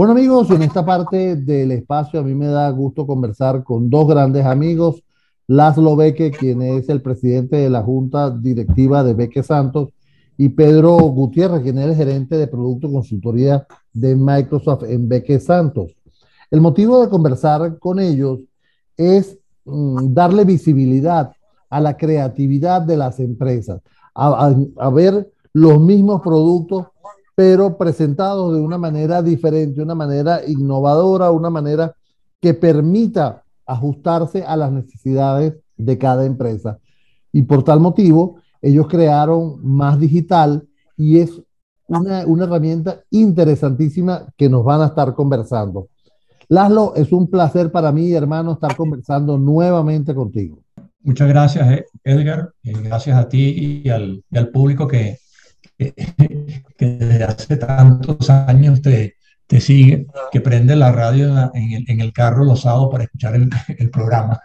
[0.00, 4.08] Bueno amigos, en esta parte del espacio a mí me da gusto conversar con dos
[4.08, 5.04] grandes amigos,
[5.46, 9.90] Laszlo Beque, quien es el presidente de la Junta Directiva de Beque Santos,
[10.38, 15.94] y Pedro Gutiérrez, quien es el gerente de Producto Consultoría de Microsoft en Beque Santos.
[16.50, 18.38] El motivo de conversar con ellos
[18.96, 21.30] es mm, darle visibilidad
[21.68, 23.82] a la creatividad de las empresas,
[24.14, 26.86] a ver los mismos productos
[27.34, 31.94] pero presentados de una manera diferente, una manera innovadora, una manera
[32.40, 36.78] que permita ajustarse a las necesidades de cada empresa.
[37.32, 41.40] Y por tal motivo, ellos crearon Más Digital y es
[41.86, 45.88] una, una herramienta interesantísima que nos van a estar conversando.
[46.48, 50.58] Laszlo, es un placer para mí, hermano, estar conversando nuevamente contigo.
[51.02, 52.52] Muchas gracias, Edgar.
[52.62, 55.18] Gracias a ti y al, y al público que,
[55.80, 59.16] que desde hace tantos años te,
[59.46, 63.34] te sigue, que prende la radio en el, en el carro los sábados para escuchar
[63.34, 64.40] el, el, programa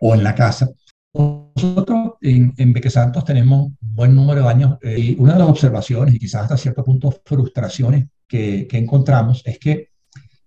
[0.00, 0.68] o en la casa.
[1.12, 5.40] Nosotros en, en Beque Santos tenemos un buen número de años eh, y una de
[5.40, 9.88] las observaciones y quizás hasta cierto punto frustraciones que, que encontramos es que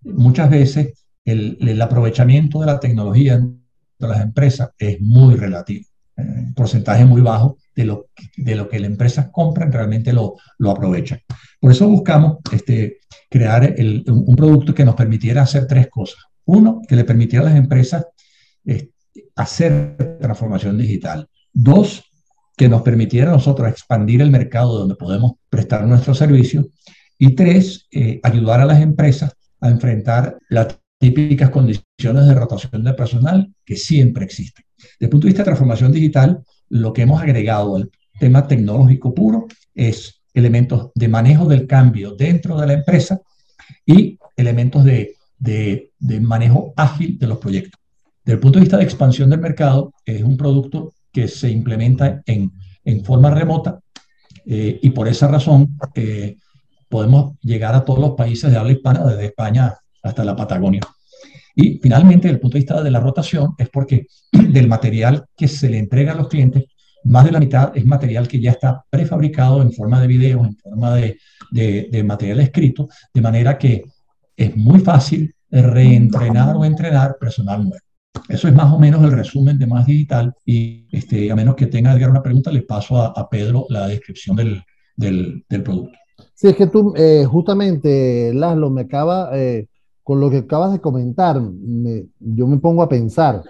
[0.03, 5.85] muchas veces el, el, aprovechamiento de la tecnología de las empresas es muy relativo,
[6.15, 10.35] eh, un porcentaje muy bajo de lo, de lo que la empresa compra realmente lo,
[10.57, 11.19] lo aprovechan.
[11.59, 13.75] Por eso buscamos este, crear
[14.07, 16.23] un, producto que nos permitiera hacer tres cosas.
[16.45, 18.05] Uno, que le permitiera a las empresas
[19.35, 21.27] hacer transformación digital.
[21.53, 22.03] Dos,
[22.55, 26.67] que nos permitiera a nosotros expandir el mercado donde podemos prestar nuestros servicios.
[27.17, 32.93] Y tres, eh, ayudar a las empresas a enfrentar las típicas condiciones de rotación de
[32.93, 34.65] personal que siempre existen.
[34.77, 39.13] Desde el punto de vista de transformación digital, lo que hemos agregado al tema tecnológico
[39.13, 43.19] puro es elementos de manejo del cambio dentro de la empresa
[43.85, 45.91] y elementos de, de,
[46.21, 47.79] manejo ágil de los proyectos.
[48.23, 52.21] Desde el punto de vista de expansión del mercado, es un producto que se implementa
[52.25, 52.51] en,
[52.85, 53.79] en forma remota
[54.45, 56.37] eh, y por esa razón eh,
[56.87, 60.81] podemos llegar a todos los países de habla hispana, desde España hasta la Patagonia.
[61.55, 65.47] Y finalmente, desde el punto de vista de la rotación, es porque del material que
[65.47, 66.65] se le entrega a los clientes,
[67.03, 70.55] más de la mitad es material que ya está prefabricado en forma de video, en
[70.55, 71.17] forma de,
[71.51, 73.83] de, de material escrito, de manera que
[74.37, 77.85] es muy fácil reentrenar o entrenar personal nuevo.
[78.29, 81.67] Eso es más o menos el resumen de Más Digital y este, a menos que
[81.67, 84.61] tenga Edgar una pregunta, le paso a, a Pedro la descripción del,
[84.95, 85.97] del, del, producto.
[86.33, 89.67] Sí, es que tú eh, justamente, Laszlo, me acaba, eh,
[90.03, 93.43] con lo que acabas de comentar, me, yo me pongo a pensar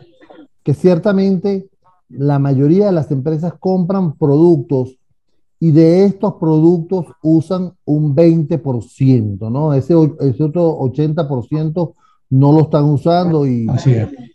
[0.63, 1.69] que ciertamente
[2.09, 4.97] la mayoría de las empresas compran productos
[5.59, 9.73] y de estos productos usan un 20%, ¿no?
[9.73, 11.93] Ese, ese otro 80%
[12.31, 13.67] no lo están usando y,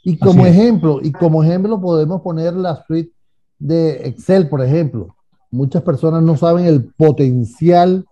[0.04, 1.08] y como Así ejemplo, es.
[1.08, 3.12] y como ejemplo podemos poner la suite
[3.58, 5.16] de Excel, por ejemplo.
[5.50, 8.04] Muchas personas no saben el potencial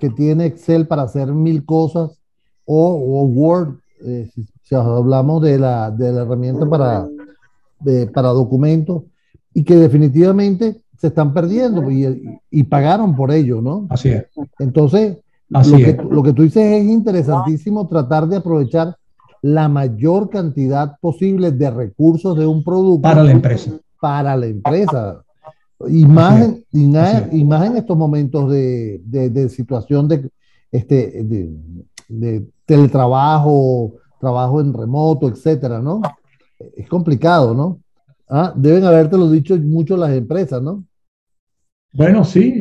[0.00, 2.18] que tiene Excel para hacer mil cosas
[2.66, 7.08] o, o Word, eh, si, si, hablamos de la, de la herramienta para,
[8.12, 9.02] para documentos,
[9.52, 13.86] y que definitivamente se están perdiendo y, y, pagaron por ello, ¿no?
[13.90, 14.26] Así es.
[14.58, 15.18] Entonces,
[15.52, 15.84] Así lo, es.
[15.84, 18.96] Que, lo que tú dices es interesantísimo tratar de aprovechar
[19.42, 23.72] la mayor cantidad posible de recursos de un producto para la empresa.
[24.00, 25.22] Para la empresa.
[25.86, 30.30] Y más, en, y, na, y más en estos momentos de, de, de situación de,
[30.72, 31.50] este, de,
[32.08, 36.00] de, teletrabajo, trabajo en remoto, etcétera, ¿no?
[36.76, 37.80] Es complicado, ¿no?
[38.28, 40.84] Ah, deben haberte lo dicho mucho las empresas, ¿no?
[41.92, 42.52] Bueno, sí,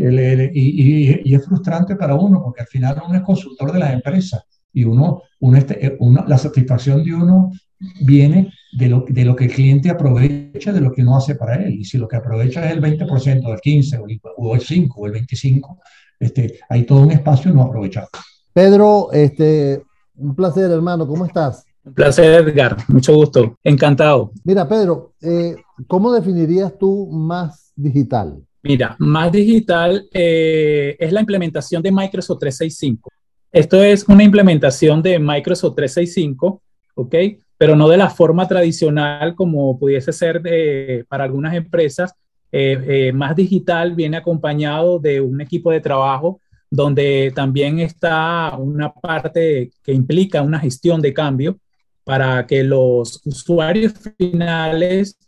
[0.53, 4.83] y, es frustrante para uno, porque al final uno es consultor de las empresas y
[4.83, 7.51] uno, uno, este, uno la satisfacción de uno
[8.01, 11.55] viene de lo, de lo que el cliente aprovecha de lo que uno hace para
[11.55, 11.73] él.
[11.73, 14.91] Y si lo que aprovecha es el 20%, el 15% o el, o el 5%
[14.95, 15.77] o el 25%,
[16.19, 18.09] este, hay todo un espacio no aprovechado.
[18.53, 19.83] Pedro, este,
[20.15, 21.07] un placer, hermano.
[21.07, 21.65] ¿Cómo estás?
[21.83, 22.77] Un placer, Edgar.
[22.88, 23.57] Mucho gusto.
[23.63, 24.31] Encantado.
[24.44, 25.55] Mira, Pedro, eh,
[25.88, 28.38] ¿cómo definirías tú más digital?
[28.61, 33.09] Mira, más digital eh, es la implementación de Microsoft 365.
[33.51, 36.61] Esto es una implementación de Microsoft 365,
[36.95, 37.15] ¿ok?
[37.57, 42.13] Pero no de la forma tradicional como pudiese ser de, para algunas empresas.
[42.51, 46.39] Eh, más digital viene acompañado de un equipo de trabajo
[46.73, 51.59] donde también está una parte que implica una gestión de cambio
[52.03, 55.19] para que los usuarios finales,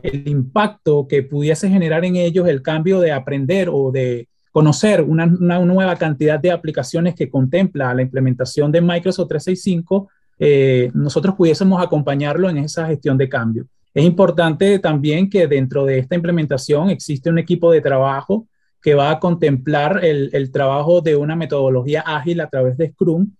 [0.00, 5.26] el impacto que pudiese generar en ellos el cambio de aprender o de, conocer una,
[5.26, 10.08] nueva cantidad de aplicaciones que contempla la implementación de Microsoft 365,
[10.38, 13.66] eh, nosotros pudiésemos acompañarlo en esa gestión de cambio.
[13.92, 18.46] Es importante también que dentro de esta implementación existe un equipo de trabajo
[18.82, 23.30] que va a contemplar el, el trabajo de una metodología ágil a través de Scrum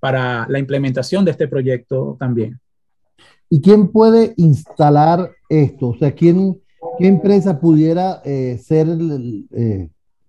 [0.00, 2.60] para la implementación de este proyecto también.
[3.48, 5.88] ¿Y quién puede instalar esto?
[5.88, 6.60] O sea, ¿quién,
[6.98, 9.88] ¿qué empresa pudiera eh, ser eh,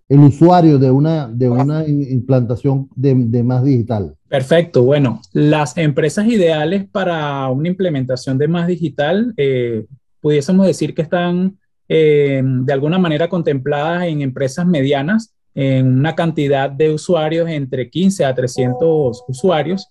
[0.10, 4.16] el, usuario de una, de una implantación de, más digital?
[4.28, 4.84] Perfecto.
[4.84, 9.86] Bueno, las empresas ideales para una implementación de más digital, eh,
[10.22, 11.58] pudiésemos decir que están
[11.90, 18.36] de alguna manera contempladas en empresas medianas, en una cantidad de usuarios entre 15 a
[18.36, 19.88] 300 usuarios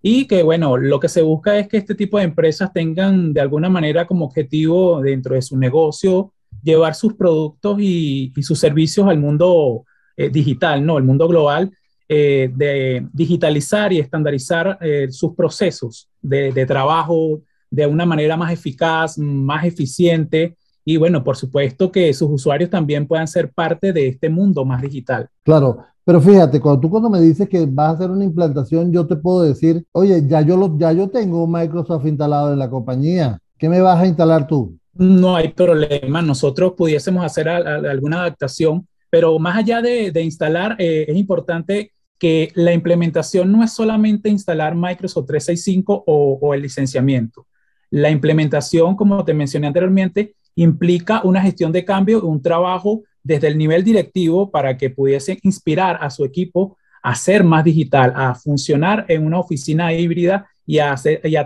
[0.00, 3.40] y que, bueno, lo que se busca es que este tipo de empresas tengan de
[3.40, 9.18] alguna manera como objetivo dentro de su negocio llevar sus productos y, sus servicios al
[9.18, 9.84] mundo
[10.16, 10.98] eh, digital, ¿no?
[10.98, 11.70] El mundo global,
[12.08, 19.18] eh, de digitalizar y estandarizar eh, sus procesos de, trabajo de una manera más eficaz,
[19.18, 20.56] más eficiente.
[20.88, 24.80] Y bueno, por supuesto que sus usuarios también puedan ser parte de este mundo más
[24.80, 25.28] digital.
[25.42, 29.06] Claro, pero fíjate, cuando tú cuando me dices que vas a hacer una implantación, yo
[29.06, 33.38] te puedo decir, oye, ya yo, lo, ya yo tengo Microsoft instalado en la compañía.
[33.58, 34.78] ¿Qué me vas a instalar tú?
[34.94, 36.22] No hay problema.
[36.22, 42.72] Nosotros pudiésemos hacer alguna adaptación, pero más allá de, instalar, eh, es importante que la
[42.72, 47.46] implementación no es solamente instalar Microsoft 365 o, o el licenciamiento.
[47.90, 53.56] La implementación, como te mencioné anteriormente, implica una gestión de cambio, un trabajo desde el
[53.56, 59.04] nivel directivo para que pudiese inspirar a su equipo a ser más digital, a funcionar
[59.08, 60.96] en una oficina híbrida y a,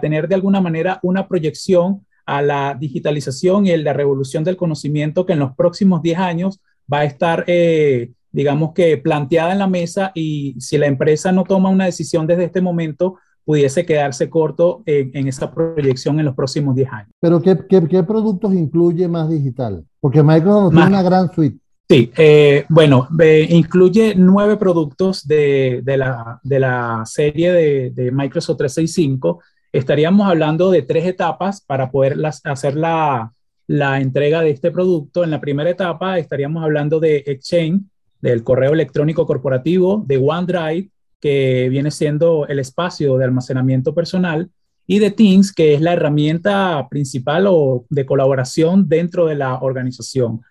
[0.00, 5.34] tener de alguna manera una proyección a la digitalización y la revolución del conocimiento que
[5.34, 6.60] en los próximos 10 años
[6.90, 11.44] va a estar, eh, digamos que, planteada en la mesa y si la empresa no
[11.44, 16.74] toma una decisión desde este momento, pudiese quedarse corto en, esa proyección en los próximos
[16.74, 17.08] 10 años.
[17.20, 19.84] Pero ¿qué, qué, productos incluye más digital?
[20.00, 21.58] Porque Microsoft tiene una gran suite.
[21.88, 23.08] Sí, eh, bueno,
[23.48, 29.40] incluye nueve productos de, la, de la, serie de, de, Microsoft 365.
[29.72, 33.32] Estaríamos hablando de tres etapas para poder hacer la,
[33.66, 35.24] la entrega de este producto.
[35.24, 37.82] En la primera etapa estaríamos hablando de Exchange,
[38.20, 40.90] del correo electrónico corporativo, de OneDrive,
[41.22, 44.50] que viene siendo el espacio de almacenamiento personal,
[44.86, 50.42] y de Teams, que es la herramienta principal o de colaboración dentro de la organización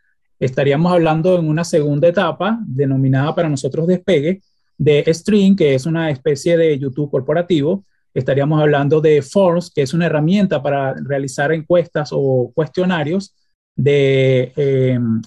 [0.42, 4.42] estaríamos hablando en una segunda etapa, denominada para nosotros despegue,
[4.76, 7.86] de Stream, que es una especie de YouTube corporativo.
[8.12, 13.36] Estaríamos hablando de Forms, que es una herramienta para realizar encuestas o cuestionarios,
[13.76, 15.22] de em,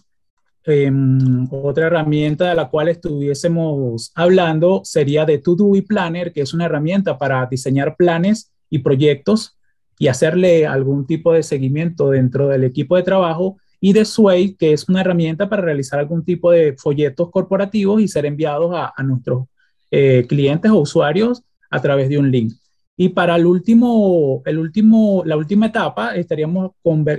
[0.64, 6.42] em, otra herramienta de la cual estuviésemos hablando sería de To Do y Planner, que
[6.42, 9.56] es una herramienta para diseñar planes y proyectos
[9.98, 14.72] y hacerle algún tipo de seguimiento dentro del equipo de trabajo y de Sway, que
[14.72, 19.46] es una herramienta para realizar algún tipo de folletos corporativos y ser enviados a, nuestros
[19.90, 22.54] eh, clientes o usuarios a través de un link.
[22.96, 26.70] Y para el último, el último, la última etapa estaríamos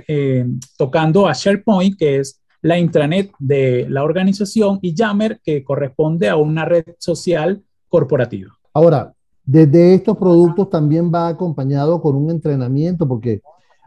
[0.08, 0.46] eh,
[0.76, 6.34] tocando a SharePoint, que es la intranet de la organización, y Yammer, que corresponde a
[6.34, 8.50] una red social corporativa.
[8.74, 9.12] Ahora,
[9.44, 13.40] desde estos productos también va acompañado con un entrenamiento, porque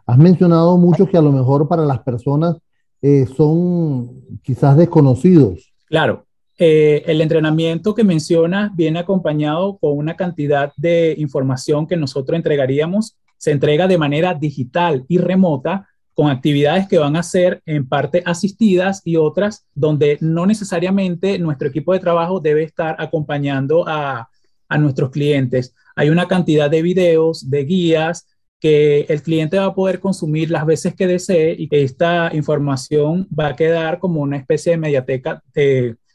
[0.06, 2.56] has mencionado muchos que a lo mejor para las personas
[3.02, 5.74] eh, son quizás desconocidos.
[5.86, 6.26] Claro,
[6.58, 13.18] eh, el entrenamiento que mencionas viene acompañado con una cantidad de información que nosotros entregaríamos.
[13.38, 18.22] Se entrega de manera digital y remota con actividades que van a ser en parte
[18.26, 24.30] asistidas y otras donde no necesariamente nuestro equipo de trabajo debe estar acompañando a,
[24.68, 25.74] a nuestros clientes.
[25.96, 28.28] Hay una cantidad de videos, de guías,
[28.60, 33.48] que el cliente va a poder consumir las veces que desee y esta información va
[33.48, 35.42] a quedar como una especie de mediateca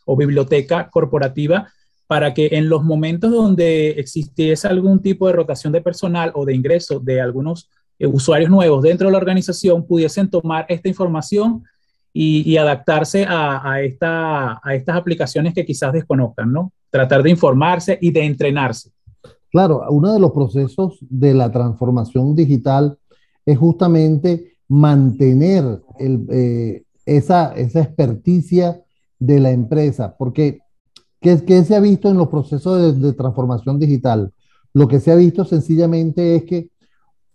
[0.04, 1.72] o biblioteca corporativa
[2.06, 6.54] para que en los momentos donde existiese algún tipo de rotación de personal o de
[6.54, 11.64] ingreso de algunos eh, usuarios nuevos dentro de la organización pudiesen tomar esta información
[12.16, 16.72] y, adaptarse a, a, esta, a estas aplicaciones que quizás desconozcan, ¿no?
[16.88, 18.90] Tratar de informarse y de entrenarse.
[19.50, 22.96] Claro, uno de los procesos de la transformación digital
[23.44, 28.80] es justamente mantener eh, esa, esa experticia
[29.18, 30.60] de la empresa, porque
[31.20, 34.32] ¿qué, se ha visto en los procesos de, transformación digital?
[34.72, 36.70] Lo que se ha visto sencillamente es que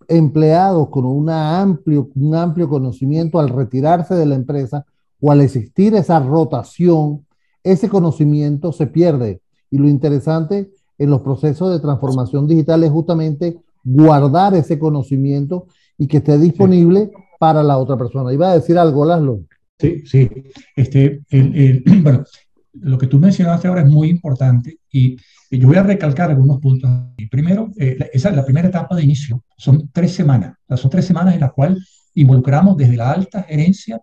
[0.09, 4.85] empleados con una amplio, un amplio conocimiento al retirarse de la empresa
[5.21, 7.25] o al existir esa rotación,
[7.63, 9.41] ese conocimiento se pierde.
[9.69, 16.07] Y lo interesante en los procesos de transformación digital es justamente guardar ese conocimiento y
[16.07, 18.33] que esté disponible para la otra persona.
[18.33, 19.41] Iba a decir algo, Laszlo.
[19.77, 20.29] Sí, sí.
[20.75, 21.21] Este,
[22.03, 22.23] bueno,
[22.73, 25.17] lo que tú mencionaste ahora es muy importante y,
[25.51, 26.91] yo voy a recalcar algunos puntos.
[27.31, 30.55] Primero, eh, esa, la primera etapa de inicio son tres semanas.
[30.77, 31.79] son tres semanas en las cuales
[32.13, 33.99] involucramos desde la alta gerencia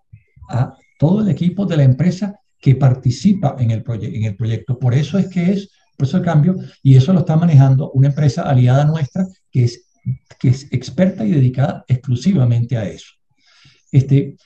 [0.50, 4.76] a todo el equipo de la empresa que participa en el, en el proyecto.
[4.76, 8.42] Por eso es que es proceso de cambio y eso lo está manejando una empresa
[8.42, 9.87] aliada nuestra que es,
[10.38, 13.12] que es experta y dedicada exclusivamente a eso.
[13.90, 14.37] Este,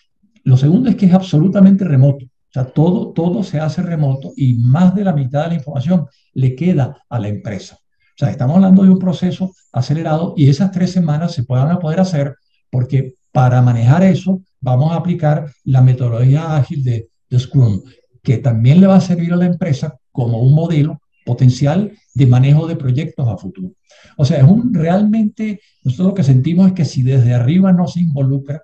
[0.45, 2.27] lo segundo es que es absolutamente remoto.
[2.50, 6.07] O sea, todo, todo se hace remoto y más de la mitad de la información
[6.35, 7.76] le queda a la empresa.
[7.76, 12.00] O sea, estamos hablando de un proceso acelerado y esas tres semanas se puedan poder
[12.00, 12.35] hacer
[12.69, 17.83] porque para manejar eso vamos a aplicar la metodología ágil de, de Scrum,
[18.23, 22.66] que también le va a servir a la empresa como un modelo potencial de manejo
[22.66, 23.73] de proyectos a futuro.
[24.16, 27.87] O sea, es un realmente, nosotros lo que sentimos es que si desde arriba no
[27.87, 28.62] se involucra,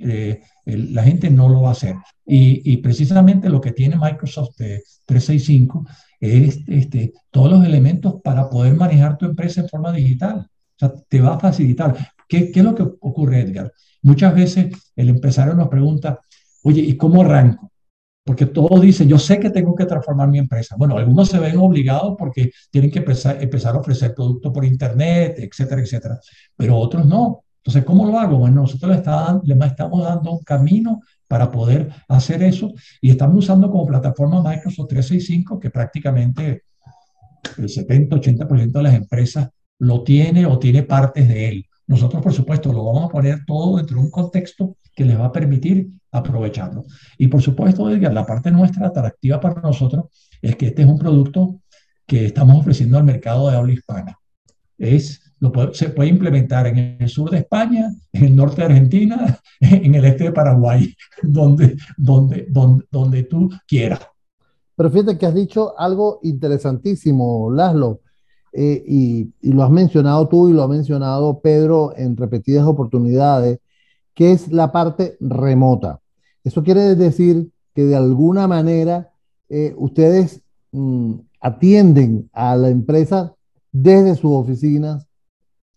[0.00, 1.94] eh, la gente no lo va a hacer.
[2.26, 5.86] Y, precisamente lo que tiene Microsoft 365
[6.20, 10.40] es este, todos los elementos para poder manejar tu empresa en forma digital.
[10.40, 11.96] O sea, te va a facilitar.
[12.28, 13.72] ¿Qué, qué es lo que ocurre, Edgar?
[14.02, 16.20] Muchas veces el empresario nos pregunta,
[16.62, 17.72] oye, ¿y cómo arranco?
[18.28, 20.76] Porque todos dicen, yo sé que tengo que transformar mi empresa.
[20.76, 25.36] Bueno, algunos se ven obligados porque tienen que empezar, empezar a ofrecer productos por Internet,
[25.38, 26.20] etcétera, etcétera.
[26.54, 27.44] Pero otros no.
[27.68, 28.38] Entonces, ¿cómo lo hago?
[28.38, 32.72] Bueno, nosotros le, estamos dando un camino para poder hacer eso
[33.02, 36.62] y estamos usando como plataforma Microsoft 365 que prácticamente
[37.58, 41.66] el 70-80% de las empresas lo tiene o tiene partes de él.
[41.86, 45.26] Nosotros, por supuesto, lo vamos a poner todo dentro de un contexto que les va
[45.26, 46.86] a permitir aprovecharlo.
[47.18, 50.06] Y por supuesto, Edgar, la parte nuestra atractiva para nosotros
[50.40, 51.60] es que este es un producto
[52.06, 54.18] que estamos ofreciendo al mercado de habla hispana.
[54.78, 55.27] Es
[55.72, 60.04] se puede implementar en el sur de España, en el norte de Argentina, en el
[60.04, 64.00] este de Paraguay, donde, donde, donde, donde tú quieras.
[64.76, 68.00] Pero fíjate que has dicho algo interesantísimo, Laszlo,
[68.52, 73.58] eh, y, lo has mencionado tú y lo ha mencionado Pedro en repetidas oportunidades,
[74.14, 76.00] que es la parte remota.
[76.44, 79.10] Eso quiere decir que de alguna manera
[79.48, 80.42] eh, ustedes
[80.72, 83.34] mm, atienden a la empresa
[83.72, 85.07] desde sus oficinas,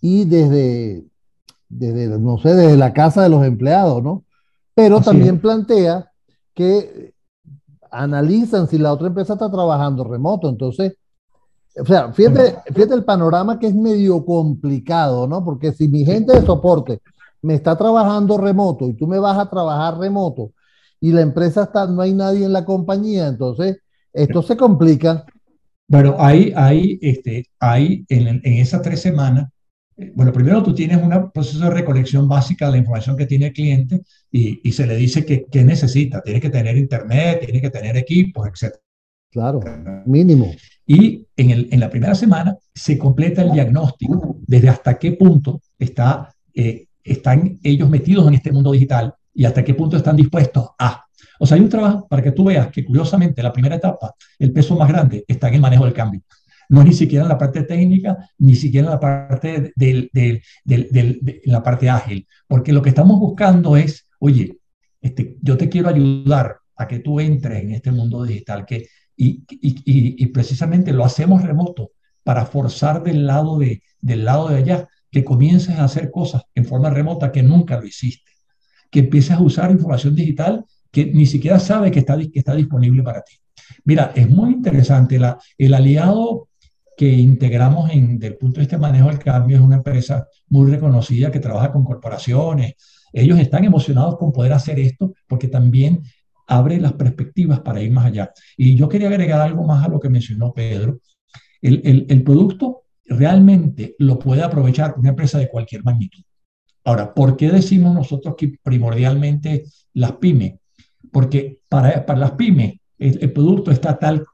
[0.01, 1.05] y desde,
[1.69, 4.25] desde, no sé, desde la casa de los empleados, ¿no?
[4.73, 6.11] Pero también plantea
[6.53, 7.13] que
[7.91, 10.49] analizan si la otra empresa está trabajando remoto.
[10.49, 10.95] Entonces,
[11.79, 15.45] o sea, fíjate, fíjate el panorama que es medio complicado, ¿no?
[15.45, 16.99] Porque si mi gente de soporte
[17.41, 20.51] me está trabajando remoto y tú me vas a trabajar remoto
[20.99, 23.77] y la empresa está, no hay nadie en la compañía, entonces
[24.13, 25.25] esto se complica.
[25.87, 29.49] Bueno, ahí, ahí, este, ahí en, en esas tres semanas
[30.15, 33.53] bueno, primero tú tienes un proceso de recolección básica de la información que tiene el
[33.53, 36.21] cliente y, y se le dice que, que, necesita.
[36.21, 38.75] Tiene que tener internet, tiene que tener equipos, etc.
[39.29, 39.61] Claro,
[40.05, 40.51] mínimo.
[40.85, 45.61] Y en, el, en la primera semana se completa el diagnóstico desde hasta qué punto
[45.77, 50.69] está, eh, están ellos metidos en este mundo digital y hasta qué punto están dispuestos
[50.77, 51.05] a.
[51.39, 54.51] O sea, hay un trabajo para que tú veas que curiosamente la primera etapa, el
[54.51, 56.21] peso más grande está en el manejo del cambio
[56.71, 60.41] no ni siquiera en la parte técnica, ni siquiera en la parte, de
[61.43, 64.57] la parte ágil, porque lo que estamos buscando es, oye,
[65.01, 68.87] este, yo te quiero ayudar a que tú entres en este mundo digital, que,
[69.17, 71.91] y, y, y, precisamente lo hacemos remoto
[72.23, 76.63] para forzar del lado de, del lado de allá que comiences a hacer cosas en
[76.63, 78.31] forma remota que nunca lo hiciste,
[78.89, 83.03] que empieces a usar información digital que ni siquiera sabe que está, que está disponible
[83.03, 83.33] para ti.
[83.83, 85.19] Mira, es muy interesante,
[85.57, 86.47] el aliado
[87.01, 90.69] que integramos en, del punto de vista de manejo del cambio es una empresa muy
[90.69, 92.75] reconocida que trabaja con corporaciones.
[93.11, 96.03] Ellos están emocionados con poder hacer esto porque también
[96.45, 98.31] abre las perspectivas para ir más allá.
[98.55, 100.99] Y yo quería agregar algo más a lo que mencionó Pedro.
[101.59, 106.21] El, el, el producto realmente lo puede aprovechar una empresa de cualquier magnitud.
[106.83, 110.53] Ahora, ¿por qué decimos nosotros que primordialmente las pymes?
[111.11, 114.25] Porque para, para las pymes el, producto está tal,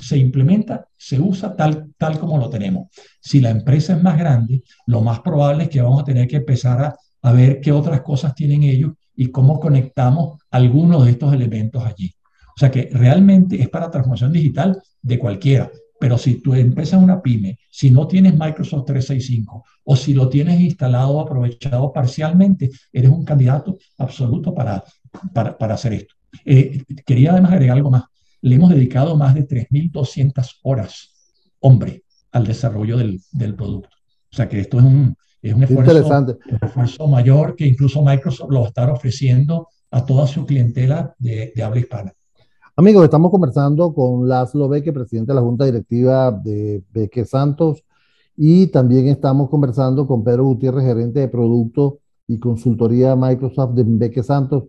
[0.00, 2.88] se implementa, se usa tal, tal como lo tenemos.
[3.20, 6.36] Si la empresa es más grande, lo más probable es que vamos a tener que
[6.36, 11.34] empezar a, a ver qué otras cosas tienen ellos y cómo conectamos algunos de estos
[11.34, 12.14] elementos allí.
[12.54, 15.70] O sea que realmente es para transformación digital de cualquiera.
[15.98, 20.28] Pero si tu empresa es una pyme, si no tienes Microsoft 365 o si lo
[20.28, 24.82] tienes instalado aprovechado parcialmente, eres un candidato absoluto para,
[25.32, 26.14] para, para hacer esto.
[26.44, 28.04] Eh, quería además agregar algo más.
[28.40, 31.12] le hemos dedicado más de 3.200 horas,
[31.60, 33.88] hombre, al desarrollo del, del, producto.
[34.32, 38.60] O sea que esto es un, es un esfuerzo, esfuerzo, mayor que incluso Microsoft lo
[38.60, 42.12] va a estar ofreciendo a toda su clientela de, de habla hispana.
[42.74, 47.84] Amigos, estamos conversando con Laszlo Beque, presidente de la Junta Directiva de Beque Santos,
[48.34, 54.22] y también estamos conversando con Pedro Gutiérrez, gerente de producto y consultoría Microsoft de Beque
[54.22, 54.64] Santos,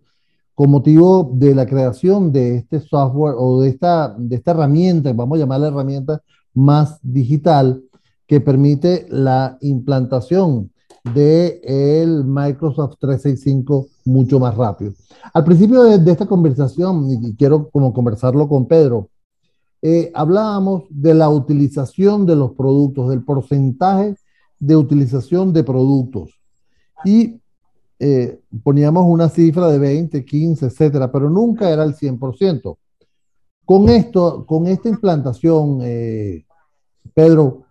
[0.55, 5.37] con motivo de la creación de este software o de esta, de esta herramienta, vamos
[5.37, 6.21] a llamarla herramienta
[6.53, 7.83] más digital,
[8.27, 10.71] que permite la implantación
[11.13, 14.93] de el Microsoft 365 mucho más rápido.
[15.33, 19.09] Al principio de, esta conversación, y quiero como conversarlo con Pedro,
[19.81, 24.15] eh, hablábamos de la utilización de los productos, del porcentaje
[24.59, 26.39] de utilización de productos.
[27.03, 27.41] Y
[28.05, 32.77] eh, poníamos una cifra de 20, 15, etcétera, pero nunca era el 100%.
[33.63, 36.43] Con esto, con esta implantación, eh,
[37.13, 37.63] Pedro,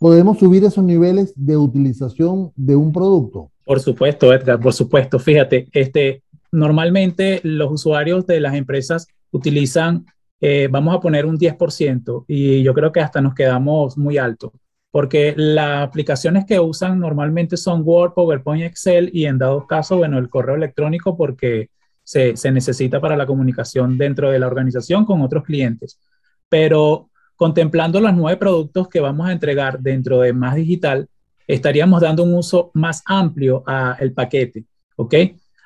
[0.00, 3.52] ¿podemos subir esos niveles de utilización de un producto?
[3.64, 5.20] Por supuesto, Edgar, por supuesto.
[5.20, 10.06] Fíjate, este, normalmente los usuarios de las empresas utilizan,
[10.40, 14.50] eh, vamos a poner un 10%, y yo creo que hasta nos quedamos muy altos,
[14.98, 20.18] porque las aplicaciones que usan normalmente son Word, PowerPoint, Excel y en dado caso, bueno,
[20.18, 21.70] el correo electrónico porque
[22.02, 26.00] se, se necesita para la comunicación dentro de la organización con otros clientes.
[26.48, 31.08] Pero contemplando los nueve productos que vamos a entregar dentro de Más Digital,
[31.46, 34.64] estaríamos dando un uso más amplio al paquete,
[34.96, 35.14] ¿ok?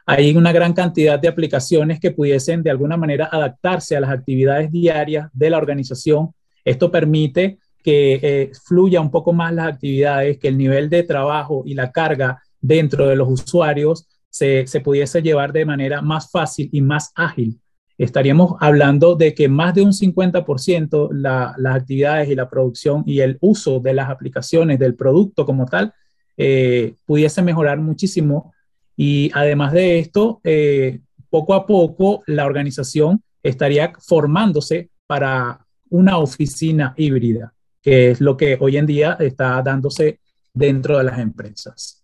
[0.04, 4.70] Hay una gran cantidad de aplicaciones que pudiesen de alguna manera adaptarse a las actividades
[4.70, 6.34] diarias de la organización.
[6.66, 11.62] Esto permite que eh, fluya un poco más las actividades, que el nivel de trabajo
[11.66, 16.68] y la carga dentro de los usuarios se, se pudiese llevar de manera más fácil
[16.72, 17.58] y más ágil
[17.98, 23.38] estaríamos hablando de que más de un 50% las actividades y la producción y el
[23.40, 25.92] uso de las aplicaciones del producto como tal
[26.36, 28.52] eh, pudiese mejorar muchísimo.
[28.96, 36.94] Y además de esto, eh, poco a poco la organización estaría formándose para una oficina
[36.96, 40.20] híbrida, que es lo que hoy en día está dándose
[40.54, 42.02] dentro de las empresas.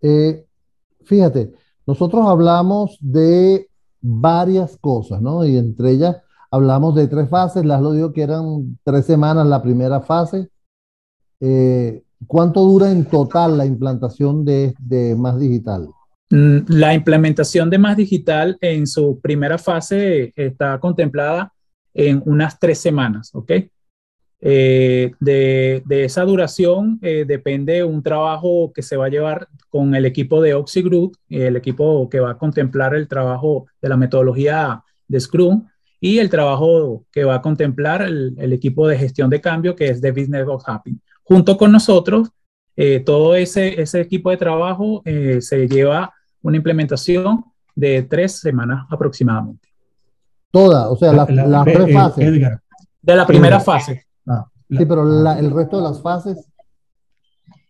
[0.00, 0.44] Eh,
[1.04, 1.52] fíjate,
[1.86, 3.68] nosotros hablamos de
[4.00, 5.44] varias cosas, ¿no?
[5.44, 6.16] Y entre ellas
[6.50, 10.48] hablamos de tres fases, las lo digo que eran tres semanas la primera fase.
[11.40, 15.88] Eh, ¿Cuánto dura en total la implantación de, de Más Digital?
[16.30, 21.52] Mm, la implementación de Más Digital en su primera fase está contemplada
[21.92, 23.52] en unas tres semanas, ¿ok?
[24.46, 29.94] Eh, de, de, esa duración eh, depende un trabajo que se va a llevar con
[29.94, 34.82] el equipo de OxyGroup, el equipo que va a contemplar el trabajo de la metodología
[35.08, 35.66] de Scrum
[35.98, 39.86] y el trabajo que va a contemplar el, el equipo de gestión de cambio que
[39.86, 40.94] es de Business of Happy.
[41.22, 42.28] Junto con nosotros,
[42.76, 49.70] eh, todo ese, ese equipo de trabajo se lleva una implementación de tres semanas aproximadamente.
[50.50, 52.42] Toda, o sea, las la, tres fases.
[53.00, 54.03] de la primera fase.
[54.26, 56.50] Ah, sí, pero el resto de las fases.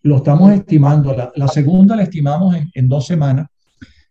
[0.02, 1.16] Lo estamos estimando.
[1.34, 3.48] La, segunda la estimamos en, dos semanas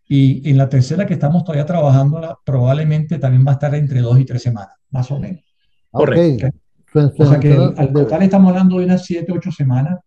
[0.08, 4.18] y en la tercera que estamos todavía trabajando probablemente también va a estar entre dos
[4.18, 5.42] y tres semanas, más o menos.
[5.90, 6.48] Correcto.
[6.94, 10.00] O sea que al total estamos hablando de unas siete, ocho semanas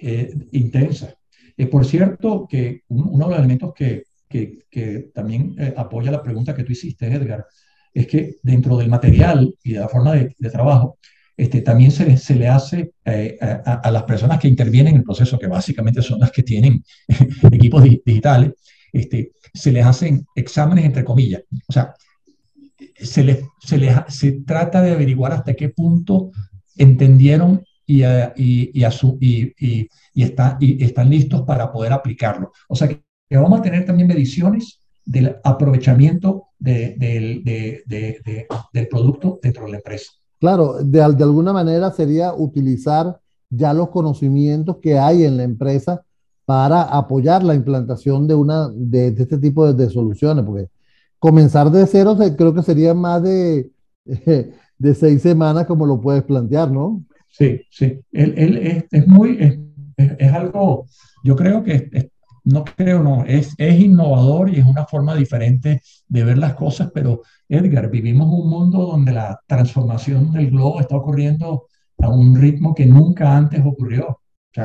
[0.00, 1.16] eh, intensas.
[1.56, 6.22] Eh, por cierto, que uno de los elementos que, que, que también eh, apoya la
[6.22, 7.46] pregunta que tú hiciste, Edgar,
[7.94, 10.98] es que dentro del material y de la forma de, de trabajo,
[11.36, 15.04] este, también se le, se le hace eh, a, las personas que intervienen en el
[15.04, 16.82] proceso, que básicamente son las que tienen
[17.52, 18.52] equipos digitales,
[18.92, 21.42] este, se les hacen exámenes entre comillas.
[21.68, 21.94] O sea,
[22.94, 26.30] se, les, se, les, se trata de averiguar hasta qué punto
[26.76, 32.52] entendieron y, a su, y, y, y, está, y están listos para poder aplicarlo.
[32.68, 39.38] O sea que, vamos a tener también mediciones del aprovechamiento de, de, de, del producto
[39.42, 40.12] dentro de la empresa.
[40.38, 46.02] Claro, de, alguna manera sería utilizar ya los conocimientos que hay en la empresa
[46.44, 50.68] para apoyar la implantación de una de, este tipo de, soluciones, porque
[51.18, 53.70] comenzar de cero creo que sería más de,
[54.04, 57.02] de seis semanas como lo puedes plantear, ¿no?
[57.28, 59.58] Sí, sí, es, es, muy, es,
[59.96, 60.86] es, algo,
[61.22, 62.10] yo creo que
[62.46, 66.90] no creo, no, es, es innovador y es una forma diferente de ver las cosas,
[66.94, 71.66] pero Edgar, vivimos un mundo donde la transformación del globo está ocurriendo
[71.98, 74.08] a un ritmo que nunca antes ocurrió.
[74.08, 74.60] O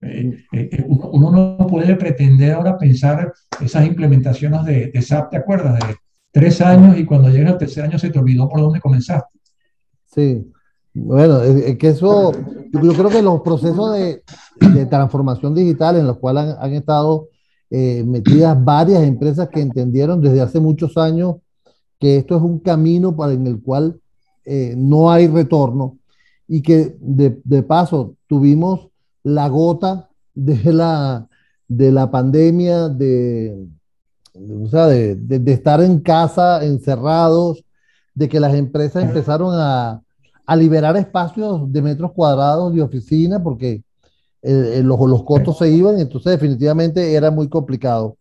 [0.00, 5.80] eh, eh, eh, uno, no puede pretender ahora pensar esas implementaciones de, SAP, ¿te acuerdas?
[5.80, 5.96] De,
[6.30, 9.38] tres años y cuando llega el tercer año se te olvidó por dónde comenzaste.
[10.04, 10.52] Sí,
[10.94, 12.32] bueno, es, que eso,
[12.72, 14.22] yo, creo que los procesos de,
[14.72, 17.28] de transformación digital en los cuales han, estado
[17.68, 21.36] eh, metidas varias empresas que entendieron desde hace muchos años
[21.98, 24.00] que esto es un camino para en el cual
[24.44, 25.98] eh, no hay retorno
[26.46, 28.88] y que de, de, paso tuvimos
[29.24, 31.26] la gota de la,
[31.66, 33.66] de la pandemia, de,
[34.34, 37.64] o sea, de, de, estar en casa encerrados,
[38.14, 40.03] de que las empresas empezaron a,
[40.46, 43.82] a liberar espacios de metros cuadrados de oficina porque
[44.42, 48.18] eh, eh, los, los, costos se iban, entonces definitivamente era muy complicado.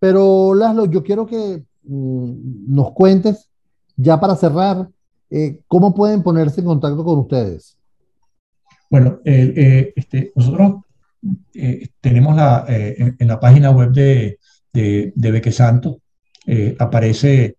[0.00, 3.48] Pero Laszlo, yo quiero que mm, nos cuentes,
[3.96, 4.88] ya para cerrar,
[5.30, 7.76] eh, cómo pueden ponerse en contacto con ustedes.
[8.90, 10.82] Bueno, este, nosotros
[12.00, 14.40] tenemos la, en, la página web de,
[14.72, 16.00] de, de Beque Santo,
[16.80, 17.56] aparece,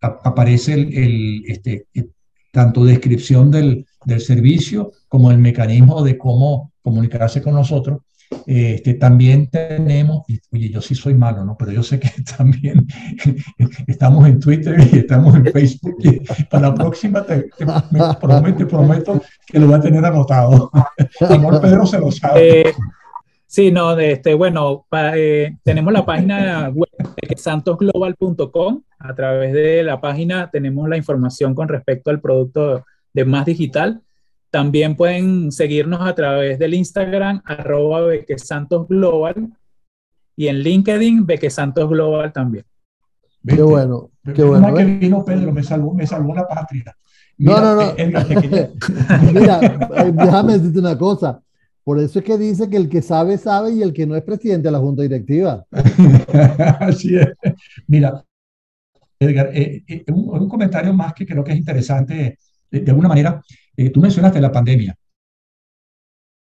[0.00, 1.86] aparece el, el este,
[2.50, 8.00] tanto descripción del, del servicio como el mecanismo de cómo comunicarse con nosotros.
[8.46, 11.56] Este, también tenemos, y, oye, yo sí soy malo, ¿no?
[11.58, 12.86] Pero yo sé que también
[13.86, 15.96] estamos en Twitter y estamos en Facebook.
[15.98, 17.48] Y para la próxima te,
[18.20, 20.70] prometo, prometo, que lo va a tener anotado.
[21.28, 22.60] Amor Pedro se lo sabe.
[22.60, 22.74] Eh,
[23.50, 26.88] sí, no, este, bueno, eh, tenemos la página web
[27.36, 28.82] santosglobal.com.
[29.00, 34.02] A través de la página tenemos la información con respecto al producto de Más Digital.
[34.50, 38.02] También pueden seguirnos a través del Instagram, arroba
[38.88, 39.48] Global,
[40.36, 42.64] y en LinkedIn, Santos Global también.
[43.46, 44.72] Qué bueno, qué bueno.
[44.74, 44.84] que ¿eh?
[44.84, 46.94] vino Pedro, me salvó, me salvó la patria.
[47.38, 47.94] no, no, no.
[49.32, 51.42] Mira, eh, déjame decirte una cosa.
[51.90, 54.22] Por eso es que dice que el que sabe, sabe y el que no es
[54.22, 55.66] presidente de la Junta Directiva.
[56.78, 57.26] Así es.
[57.88, 58.24] Mira,
[59.18, 62.38] Edgar, eh, un, comentario más que creo que es interesante
[62.70, 63.42] de, alguna manera,
[63.76, 64.94] eh, tú mencionaste la pandemia.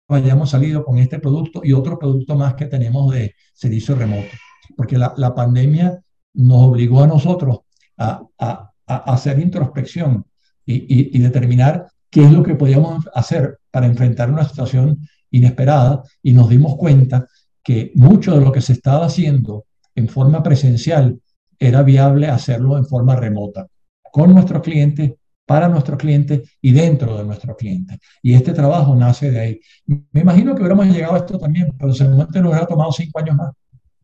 [0.08, 4.36] Hayamos salido con este producto y otro producto más que tenemos de servicio remoto,
[4.76, 5.98] porque la, la pandemia
[6.34, 7.60] nos obligó a nosotros
[7.96, 10.26] a, a, a hacer introspección
[10.66, 16.02] y, y, y, determinar qué es lo que podíamos hacer para enfrentar una situación inesperada
[16.22, 17.26] y nos dimos cuenta
[17.62, 19.64] que mucho de lo que se estaba haciendo
[19.94, 21.20] en forma presencial
[21.58, 23.66] era viable hacerlo en forma remota,
[24.10, 25.12] con nuestros clientes
[25.46, 27.98] para nuestros clientes y dentro de nuestros clientes.
[28.22, 29.60] Y este trabajo nace de ahí.
[29.86, 33.36] Me imagino que hubiéramos llegado a esto también, pero seguramente nos hubiera tomado cinco años
[33.36, 33.52] más.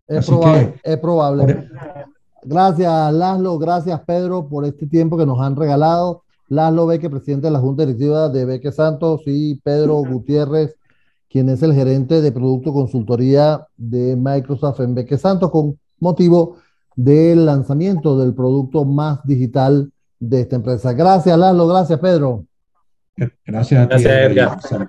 [0.06, 0.74] Es probable.
[0.82, 1.68] es probable.
[2.42, 3.58] Gracias, Laszlo.
[3.58, 6.22] Gracias, Pedro, por este tiempo que nos han regalado.
[6.48, 10.76] Laszlo Beque, presidente de la Junta Directiva de Beque Santos, y Pedro Gutiérrez,
[11.28, 16.56] quien es el gerente de Producto Consultoría de Microsoft en Beque Santos, con motivo
[16.96, 20.92] del lanzamiento del producto más digital de esta empresa.
[20.92, 21.66] Gracias, Lalo.
[21.68, 22.44] Gracias, Pedro.
[23.44, 24.02] Gracias a ti.
[24.02, 24.88] Gracias, Edgar.